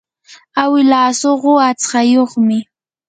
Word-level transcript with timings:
awilaa 0.61 1.09
suqu 1.19 1.51
aqtsayuqmi. 1.67 2.57